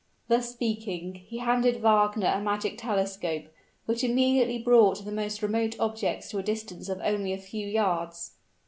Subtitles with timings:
[0.29, 3.45] Thus speaking; he handed Wagner a magic telescope,
[3.85, 8.31] which immediately brought the most remote objects to a distance of only a few yards.